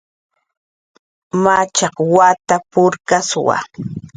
[1.43, 3.55] Machaq wata purkkaswa